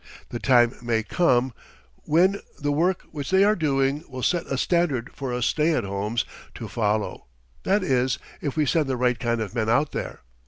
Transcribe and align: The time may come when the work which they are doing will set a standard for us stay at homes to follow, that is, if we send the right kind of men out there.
The 0.29 0.39
time 0.39 0.73
may 0.81 1.03
come 1.03 1.53
when 2.05 2.41
the 2.59 2.71
work 2.71 3.03
which 3.11 3.29
they 3.29 3.43
are 3.43 3.55
doing 3.55 4.03
will 4.09 4.23
set 4.23 4.47
a 4.47 4.57
standard 4.57 5.11
for 5.13 5.31
us 5.31 5.45
stay 5.45 5.75
at 5.75 5.83
homes 5.83 6.25
to 6.55 6.67
follow, 6.67 7.27
that 7.65 7.83
is, 7.83 8.17
if 8.41 8.57
we 8.57 8.65
send 8.65 8.87
the 8.87 8.97
right 8.97 9.19
kind 9.19 9.39
of 9.41 9.53
men 9.53 9.69
out 9.69 9.91
there. 9.91 10.21